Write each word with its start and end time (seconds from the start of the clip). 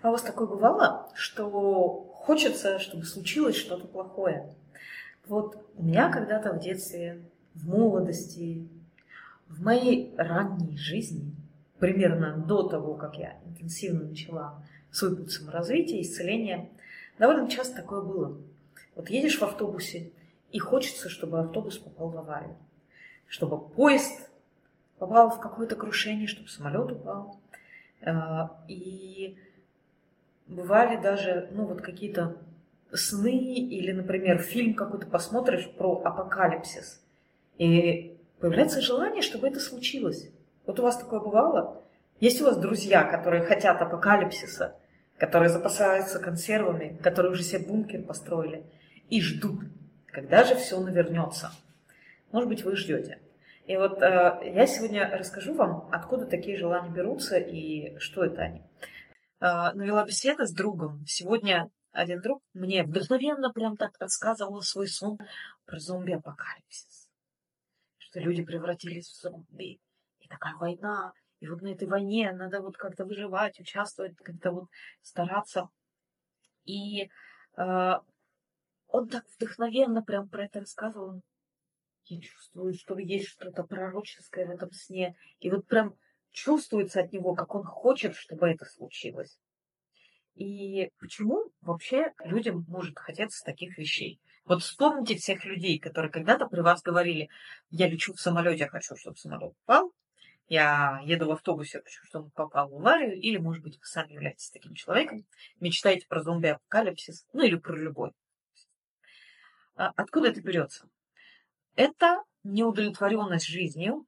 А 0.00 0.08
у 0.08 0.12
вас 0.12 0.22
такое 0.22 0.46
бывало, 0.46 1.08
что 1.14 2.12
хочется, 2.14 2.78
чтобы 2.78 3.04
случилось 3.04 3.56
что-то 3.56 3.86
плохое? 3.86 4.54
Вот 5.26 5.66
у 5.76 5.82
меня 5.82 6.10
когда-то 6.10 6.52
в 6.52 6.60
детстве, 6.60 7.22
в 7.54 7.68
молодости, 7.68 8.68
в 9.48 9.62
моей 9.62 10.14
ранней 10.16 10.76
жизни, 10.76 11.34
примерно 11.78 12.36
до 12.36 12.62
того, 12.62 12.94
как 12.94 13.16
я 13.16 13.38
интенсивно 13.44 14.04
начала 14.08 14.62
свой 14.92 15.16
путь 15.16 15.32
саморазвития, 15.32 16.00
исцеления, 16.00 16.68
довольно 17.18 17.50
часто 17.50 17.76
такое 17.76 18.02
было. 18.02 18.38
Вот 18.94 19.10
едешь 19.10 19.38
в 19.38 19.42
автобусе, 19.42 20.12
и 20.52 20.58
хочется, 20.58 21.08
чтобы 21.08 21.40
автобус 21.40 21.76
попал 21.76 22.08
в 22.10 22.18
аварию, 22.18 22.56
чтобы 23.26 23.60
поезд 23.68 24.30
попал 24.98 25.30
в 25.30 25.40
какое-то 25.40 25.76
крушение, 25.76 26.26
чтобы 26.26 26.48
самолет 26.48 26.92
упал. 26.92 27.40
А, 28.02 28.64
и 28.68 29.36
бывали 30.48 31.00
даже, 31.00 31.48
ну, 31.52 31.64
вот 31.66 31.80
какие-то 31.80 32.36
сны 32.92 33.36
или, 33.36 33.92
например, 33.92 34.38
фильм 34.38 34.74
какой-то 34.74 35.06
посмотришь 35.06 35.68
про 35.76 36.02
апокалипсис, 36.04 37.02
и 37.58 38.16
появляется 38.40 38.80
желание, 38.80 39.22
чтобы 39.22 39.48
это 39.48 39.60
случилось. 39.60 40.30
Вот 40.66 40.80
у 40.80 40.82
вас 40.82 40.96
такое 40.96 41.20
бывало? 41.20 41.82
Есть 42.20 42.40
у 42.40 42.44
вас 42.44 42.56
друзья, 42.56 43.04
которые 43.04 43.42
хотят 43.42 43.80
апокалипсиса, 43.80 44.76
которые 45.18 45.50
запасаются 45.50 46.18
консервами, 46.18 46.98
которые 47.02 47.32
уже 47.32 47.42
себе 47.42 47.66
бункер 47.66 48.02
построили 48.02 48.64
и 49.10 49.20
ждут, 49.20 49.60
когда 50.06 50.44
же 50.44 50.54
все 50.54 50.80
навернется. 50.80 51.50
Может 52.32 52.48
быть, 52.48 52.64
вы 52.64 52.76
ждете. 52.76 53.18
И 53.66 53.76
вот 53.76 54.02
э, 54.02 54.52
я 54.54 54.66
сегодня 54.66 55.10
расскажу 55.12 55.54
вам, 55.54 55.88
откуда 55.92 56.26
такие 56.26 56.56
желания 56.56 56.90
берутся 56.90 57.36
и 57.36 57.98
что 57.98 58.24
это 58.24 58.42
они. 58.42 58.62
Э, 59.40 59.72
навела 59.72 60.04
беседа 60.04 60.46
с 60.46 60.52
другом. 60.52 61.04
Сегодня 61.06 61.70
один 61.92 62.20
друг 62.20 62.42
мне 62.54 62.82
вдохновенно 62.82 63.52
прям 63.52 63.76
так 63.76 63.96
рассказывал 64.00 64.62
свой 64.62 64.88
сон 64.88 65.18
про 65.64 65.78
зомби-апокалипсис. 65.78 67.08
Что 67.98 68.20
люди 68.20 68.44
превратились 68.44 69.08
в 69.08 69.20
зомби. 69.20 69.80
И 70.18 70.28
такая 70.28 70.56
война. 70.56 71.12
И 71.40 71.46
вот 71.46 71.62
на 71.62 71.68
этой 71.68 71.86
войне 71.86 72.32
надо 72.32 72.60
вот 72.60 72.76
как-то 72.76 73.04
выживать, 73.04 73.60
участвовать, 73.60 74.16
как-то 74.16 74.50
вот 74.50 74.68
стараться. 75.02 75.68
И 76.64 77.08
э, 77.56 77.92
он 78.88 79.08
так 79.08 79.24
вдохновенно 79.36 80.02
прям 80.02 80.28
про 80.28 80.46
это 80.46 80.60
рассказывал. 80.60 81.22
Я 82.06 82.20
чувствую, 82.20 82.74
что 82.74 82.98
есть 82.98 83.28
что-то 83.28 83.62
пророческое 83.62 84.46
в 84.46 84.50
этом 84.50 84.72
сне. 84.72 85.14
И 85.38 85.50
вот 85.50 85.68
прям 85.68 85.94
чувствуется 86.30 87.00
от 87.00 87.12
него, 87.12 87.34
как 87.34 87.54
он 87.54 87.64
хочет, 87.64 88.14
чтобы 88.14 88.48
это 88.48 88.64
случилось. 88.64 89.38
И 90.34 90.90
почему 90.98 91.50
вообще 91.62 92.12
людям 92.24 92.64
может 92.68 92.98
хотеться 92.98 93.44
таких 93.44 93.76
вещей? 93.76 94.20
Вот 94.44 94.62
вспомните 94.62 95.16
всех 95.16 95.44
людей, 95.44 95.78
которые 95.78 96.10
когда-то 96.10 96.46
при 96.46 96.60
вас 96.60 96.80
говорили, 96.80 97.28
я 97.70 97.88
лечу 97.88 98.14
в 98.14 98.20
самолете, 98.20 98.60
я 98.60 98.68
хочу, 98.68 98.96
чтобы 98.96 99.16
самолет 99.16 99.52
упал, 99.64 99.92
я 100.48 101.00
еду 101.04 101.26
в 101.26 101.32
автобусе, 101.32 101.82
хочу, 101.82 102.04
чтобы 102.04 102.26
он 102.26 102.30
попал 102.30 102.68
в 102.70 102.76
аварию, 102.76 103.20
или, 103.20 103.36
может 103.36 103.62
быть, 103.62 103.78
вы 103.78 103.84
сами 103.84 104.12
являетесь 104.12 104.50
таким 104.50 104.74
человеком, 104.74 105.26
мечтаете 105.60 106.06
про 106.06 106.22
зомби-апокалипсис, 106.22 107.26
ну 107.32 107.42
или 107.42 107.56
про 107.56 107.76
любой. 107.76 108.12
А 109.74 109.92
откуда 109.96 110.28
это 110.28 110.40
берется? 110.40 110.88
Это 111.74 112.22
неудовлетворенность 112.42 113.46
жизнью, 113.46 114.06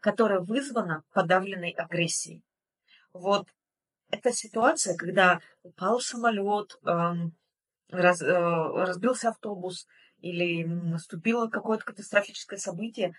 которая 0.00 0.40
вызвана 0.40 1.04
подавленной 1.12 1.70
агрессией. 1.70 2.42
Вот 3.12 3.46
эта 4.10 4.32
ситуация, 4.32 4.96
когда 4.96 5.40
упал 5.62 6.00
самолет, 6.00 6.78
эм, 6.84 7.34
раз, 7.90 8.22
э, 8.22 8.26
разбился 8.26 9.28
автобус 9.28 9.86
или 10.20 10.64
наступило 10.64 11.48
какое-то 11.48 11.84
катастрофическое 11.84 12.58
событие, 12.58 13.14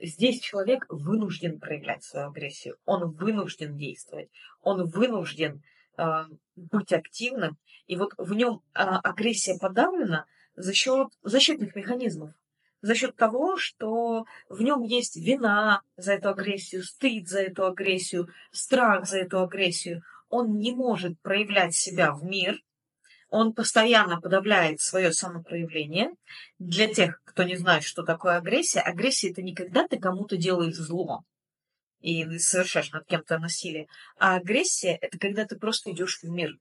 здесь 0.00 0.40
человек 0.40 0.86
вынужден 0.88 1.60
проявлять 1.60 2.02
свою 2.02 2.28
агрессию, 2.28 2.76
он 2.84 3.12
вынужден 3.12 3.76
действовать, 3.76 4.30
он 4.62 4.86
вынужден 4.86 5.62
э, 5.96 6.24
быть 6.56 6.92
активным, 6.92 7.56
и 7.86 7.96
вот 7.96 8.12
в 8.18 8.34
нем 8.34 8.62
э, 8.74 8.80
агрессия 8.80 9.58
подавлена 9.58 10.26
за 10.56 10.72
счет 10.72 11.08
защитных 11.22 11.74
механизмов 11.76 12.30
за 12.84 12.94
счет 12.94 13.16
того, 13.16 13.56
что 13.56 14.26
в 14.50 14.60
нем 14.60 14.82
есть 14.82 15.16
вина 15.16 15.80
за 15.96 16.12
эту 16.12 16.28
агрессию, 16.28 16.82
стыд 16.82 17.26
за 17.26 17.40
эту 17.40 17.64
агрессию, 17.64 18.28
страх 18.52 19.06
за 19.06 19.20
эту 19.20 19.40
агрессию. 19.40 20.02
Он 20.28 20.58
не 20.58 20.74
может 20.74 21.18
проявлять 21.22 21.74
себя 21.74 22.12
в 22.12 22.22
мир, 22.24 22.60
он 23.30 23.54
постоянно 23.54 24.20
подавляет 24.20 24.82
свое 24.82 25.14
самопроявление. 25.14 26.10
Для 26.58 26.92
тех, 26.92 27.22
кто 27.24 27.44
не 27.44 27.56
знает, 27.56 27.84
что 27.84 28.02
такое 28.02 28.36
агрессия, 28.36 28.80
агрессия 28.80 29.30
это 29.30 29.40
не 29.40 29.54
когда 29.54 29.88
ты 29.88 29.98
кому-то 29.98 30.36
делаешь 30.36 30.76
зло 30.76 31.24
и 32.00 32.38
совершаешь 32.38 32.92
над 32.92 33.06
кем-то 33.06 33.38
насилие, 33.38 33.88
а 34.18 34.36
агрессия 34.36 34.98
это 35.00 35.18
когда 35.18 35.46
ты 35.46 35.56
просто 35.56 35.90
идешь 35.90 36.20
в 36.22 36.28
мир. 36.28 36.58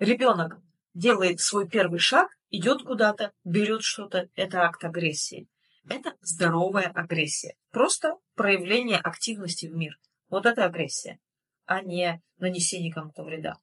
Ребенок 0.00 0.58
делает 0.92 1.38
свой 1.38 1.68
первый 1.68 2.00
шаг, 2.00 2.36
идет 2.50 2.82
куда-то, 2.82 3.30
берет 3.44 3.82
что-то, 3.84 4.28
это 4.34 4.62
акт 4.62 4.82
агрессии. 4.84 5.46
Это 5.88 6.14
здоровая 6.20 6.88
агрессия. 6.88 7.56
Просто 7.70 8.16
проявление 8.34 8.98
активности 8.98 9.66
в 9.66 9.74
мир. 9.74 9.98
Вот 10.28 10.46
это 10.46 10.64
агрессия, 10.64 11.18
а 11.66 11.82
не 11.82 12.22
нанесение 12.38 12.92
кому-то 12.92 13.24
вреда. 13.24 13.58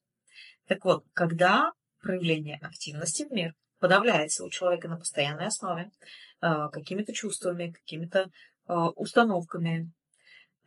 Так 0.67 0.83
вот, 0.85 1.05
когда 1.13 1.71
проявление 2.01 2.57
активности 2.61 3.23
в 3.23 3.31
мир 3.31 3.55
подавляется 3.79 4.43
у 4.43 4.49
человека 4.49 4.87
на 4.87 4.97
постоянной 4.97 5.47
основе 5.47 5.89
э, 6.41 6.69
какими-то 6.71 7.13
чувствами, 7.13 7.71
какими-то 7.71 8.29
э, 8.67 8.73
установками, 8.73 9.91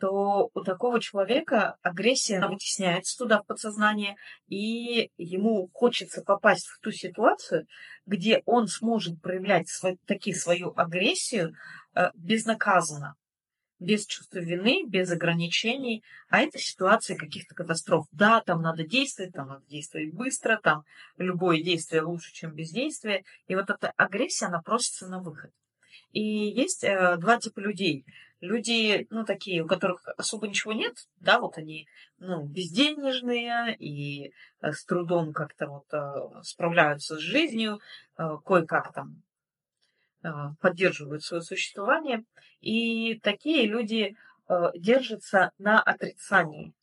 то 0.03 0.51
у 0.53 0.65
такого 0.65 1.01
человека 1.01 1.77
агрессия 1.81 2.45
вытесняется 2.45 3.17
туда 3.17 3.41
в 3.41 3.47
подсознание, 3.47 4.17
и 4.49 5.13
ему 5.17 5.71
хочется 5.73 6.23
попасть 6.23 6.67
в 6.67 6.81
ту 6.81 6.91
ситуацию, 6.91 7.69
где 8.05 8.43
он 8.45 8.67
сможет 8.67 9.23
проявлять 9.23 9.69
свой, 9.69 10.01
таки 10.05 10.33
свою 10.35 10.73
агрессию 10.77 11.55
э, 11.95 12.11
безнаказанно, 12.15 13.15
без 13.79 14.05
чувства 14.05 14.41
вины, 14.41 14.85
без 14.89 15.09
ограничений, 15.13 16.03
а 16.29 16.41
это 16.41 16.59
ситуация 16.59 17.17
каких-то 17.17 17.55
катастроф. 17.55 18.07
Да, 18.11 18.41
там 18.41 18.61
надо 18.61 18.83
действовать, 18.83 19.34
там 19.34 19.47
надо 19.47 19.65
действовать 19.67 20.13
быстро, 20.13 20.59
там 20.61 20.83
любое 21.17 21.63
действие 21.63 22.03
лучше, 22.03 22.33
чем 22.33 22.57
бездействие, 22.57 23.23
и 23.47 23.55
вот 23.55 23.71
эта 23.71 23.93
агрессия, 23.97 24.47
она 24.47 24.63
просится 24.63 25.07
на 25.07 25.21
выход. 25.21 25.53
И 26.11 26.21
есть 26.21 26.83
э, 26.83 27.17
два 27.19 27.39
типа 27.39 27.61
людей 27.61 28.05
люди, 28.42 29.06
ну, 29.10 29.25
такие, 29.25 29.62
у 29.62 29.66
которых 29.66 30.06
особо 30.19 30.48
ничего 30.48 30.72
нет, 30.72 31.08
да, 31.20 31.38
вот 31.38 31.56
они, 31.56 31.86
ну, 32.19 32.44
безденежные 32.44 33.75
и 33.76 34.32
э, 34.60 34.72
с 34.72 34.84
трудом 34.84 35.32
как-то 35.32 35.69
вот 35.69 35.86
э, 35.92 36.42
справляются 36.42 37.16
с 37.16 37.20
жизнью, 37.20 37.80
э, 38.19 38.36
кое-как 38.44 38.92
там 38.92 39.22
поддерживают 40.60 41.25
свое 41.25 41.42
существование. 41.42 42.22
И 42.60 43.19
такие 43.25 43.66
люди 43.66 44.14
держатся 44.76 45.50
на 45.59 45.82
отрицании. 45.82 46.74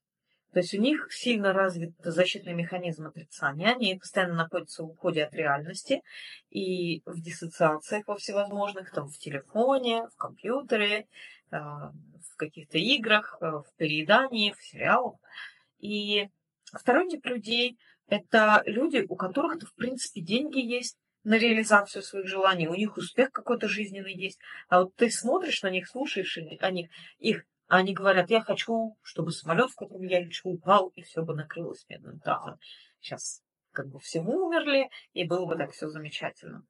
То 0.52 0.60
есть 0.60 0.74
у 0.74 0.82
них 0.82 1.12
сильно 1.12 1.54
развит 1.54 1.94
защитный 2.00 2.54
механизм 2.54 3.08
отрицания, 3.08 3.70
они 3.70 3.96
постоянно 3.96 4.36
находятся 4.36 4.84
в 4.84 4.90
уходе 4.90 5.26
от 5.26 5.34
реальности 5.34 6.02
и 6.50 7.04
в 7.06 7.22
диссоциациях 7.22 8.08
во 8.08 8.18
всевозможных, 8.18 8.92
там 8.92 9.10
в 9.10 9.18
телефоне, 9.18 10.08
в 10.08 10.16
компьютере, 10.16 11.08
а, 11.52 11.92
в 12.32 12.36
каких-то 12.36 12.78
играх, 12.78 13.38
э, 13.42 13.46
в 13.46 13.66
переедании, 13.78 14.54
в 14.54 14.64
сериалах. 14.64 15.16
И 15.80 16.30
второй 16.74 17.10
тип 17.10 17.26
людей– 17.26 17.78
это 18.08 18.64
люди, 18.66 19.06
у 19.08 19.16
которых-то, 19.16 19.66
в 19.66 19.76
принципе, 19.76 20.22
деньги 20.22 20.60
есть 20.60 20.98
на 21.24 21.38
реализацию 21.38 22.02
своих 22.02 22.28
желаний, 22.28 22.68
у 22.68 22.76
них 22.76 22.98
успех 22.98 23.32
какой-то 23.32 23.68
жизненный 23.68 24.14
есть. 24.14 24.40
А 24.68 24.82
вот 24.82 24.96
ты 24.96 25.10
смотришь 25.10 25.62
на 25.62 25.70
них, 25.70 25.88
слушаешь 25.88 26.38
о 26.38 26.72
них, 26.72 26.90
их, 27.20 27.44
они 27.70 27.94
говорят, 27.94 28.30
я 28.30 28.42
хочу, 28.42 28.98
чтобы 29.02 29.32
самолет, 29.32 29.72
в 29.72 29.76
котором 29.76 30.04
я 30.04 30.20
лечу, 30.20 30.50
упал, 30.50 30.90
и 30.96 31.02
все 31.02 31.22
бы 31.22 31.34
накрылось 31.34 31.86
медным 31.88 32.20
тазом. 32.20 32.60
Сейчас 33.00 33.42
как 33.72 33.88
бы 33.88 34.00
все 34.00 34.22
умерли, 34.22 34.90
и 35.14 35.24
было 35.24 35.46
бы 35.46 35.56
так 35.56 35.72
все 35.72 35.88
замечательно. 35.88 36.66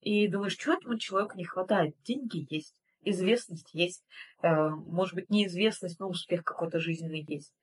И 0.00 0.26
думаешь, 0.28 0.54
что 0.54 0.72
этому 0.72 0.98
человеку 0.98 1.36
не 1.36 1.44
хватает? 1.44 1.94
Деньги 2.04 2.46
есть 2.48 2.74
известность 3.06 3.70
есть, 3.72 4.04
э, 4.42 4.68
может 4.68 5.14
быть, 5.14 5.30
неизвестность, 5.30 5.98
но 6.00 6.08
успех 6.08 6.44
какой-то 6.44 6.80
жизненный 6.80 7.24
есть. 7.26 7.54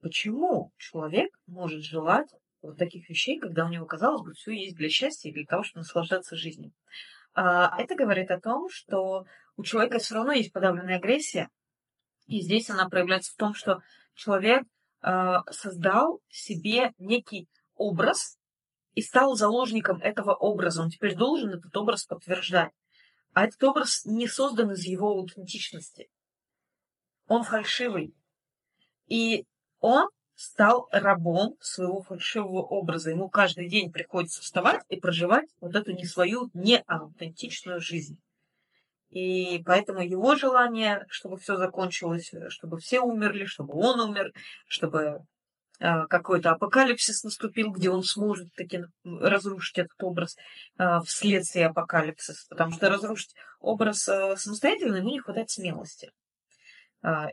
Почему 0.00 0.72
человек 0.76 1.30
может 1.46 1.82
желать 1.82 2.28
вот 2.62 2.76
таких 2.76 3.08
вещей, 3.08 3.38
когда 3.38 3.64
у 3.64 3.68
него, 3.68 3.86
казалось 3.86 4.22
бы, 4.22 4.32
все 4.32 4.52
есть 4.52 4.76
для 4.76 4.88
счастья 4.88 5.30
и 5.30 5.32
для 5.32 5.44
того, 5.44 5.62
чтобы 5.62 5.80
наслаждаться 5.80 6.36
жизнью? 6.36 6.72
А, 7.32 7.80
это 7.80 7.94
говорит 7.94 8.30
о 8.30 8.40
том, 8.40 8.68
что 8.70 9.24
у 9.56 9.62
человека 9.62 9.98
все 9.98 10.16
равно 10.16 10.32
есть 10.32 10.52
подавленная 10.52 10.96
агрессия, 10.96 11.48
и 12.30 12.40
здесь 12.40 12.70
она 12.70 12.88
проявляется 12.88 13.32
в 13.32 13.36
том, 13.36 13.54
что 13.54 13.82
человек 14.14 14.64
создал 15.50 16.20
себе 16.28 16.92
некий 16.98 17.48
образ 17.74 18.38
и 18.94 19.02
стал 19.02 19.34
заложником 19.34 20.00
этого 20.02 20.34
образа. 20.34 20.82
Он 20.82 20.90
теперь 20.90 21.16
должен 21.16 21.50
этот 21.50 21.76
образ 21.76 22.04
подтверждать. 22.04 22.72
А 23.32 23.44
этот 23.46 23.62
образ 23.64 24.04
не 24.04 24.26
создан 24.26 24.72
из 24.72 24.84
его 24.84 25.08
аутентичности. 25.08 26.10
Он 27.28 27.44
фальшивый. 27.44 28.14
И 29.06 29.46
он 29.78 30.08
стал 30.34 30.88
рабом 30.90 31.56
своего 31.60 32.02
фальшивого 32.02 32.62
образа. 32.62 33.10
Ему 33.10 33.28
каждый 33.28 33.68
день 33.68 33.90
приходится 33.90 34.42
вставать 34.42 34.84
и 34.88 34.96
проживать 34.96 35.48
вот 35.60 35.74
эту 35.74 35.92
не 35.92 36.04
свою, 36.04 36.50
не 36.54 36.82
аутентичную 36.86 37.80
жизнь. 37.80 38.20
И 39.10 39.60
поэтому 39.64 40.00
его 40.00 40.36
желание, 40.36 41.04
чтобы 41.08 41.36
все 41.36 41.56
закончилось, 41.56 42.32
чтобы 42.48 42.78
все 42.78 43.00
умерли, 43.00 43.44
чтобы 43.44 43.74
он 43.74 44.00
умер, 44.00 44.32
чтобы 44.68 45.26
э, 45.80 46.06
какой-то 46.06 46.52
апокалипсис 46.52 47.24
наступил, 47.24 47.72
где 47.72 47.90
он 47.90 48.04
сможет 48.04 48.54
таки 48.54 48.84
разрушить 49.04 49.78
этот 49.78 50.00
образ 50.00 50.36
э, 50.78 51.00
вследствие 51.04 51.66
апокалипсиса. 51.66 52.46
Потому 52.50 52.72
что 52.72 52.88
разрушить 52.88 53.34
образ 53.58 54.08
э, 54.08 54.36
самостоятельно 54.36 54.96
ему 54.96 55.10
не 55.10 55.20
хватает 55.20 55.50
смелости. 55.50 56.10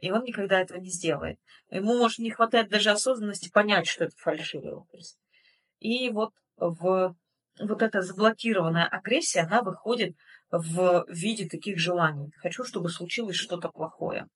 И 0.01 0.12
он 0.12 0.24
никогда 0.24 0.62
этого 0.62 0.79
не 0.79 0.89
сделает. 0.89 1.38
Ему, 1.69 1.97
может, 1.97 2.19
не 2.19 2.31
хватает 2.31 2.69
даже 2.69 2.89
осознанности 2.89 3.51
понять, 3.51 3.85
что 3.85 4.06
это 4.06 4.15
фальшивый 4.15 4.71
образ. 4.71 5.18
И 5.79 6.09
вот 6.09 6.31
в 6.56 7.18
вот 7.59 7.81
эта 7.81 8.01
заблокированная 8.01 8.85
агрессия, 8.85 9.41
она 9.41 9.62
выходит 9.62 10.15
в 10.51 11.05
виде 11.09 11.47
таких 11.47 11.77
желаний. 11.77 12.31
Хочу, 12.38 12.63
чтобы 12.63 12.89
случилось 12.89 13.35
что-то 13.35 13.69
плохое. 13.69 14.27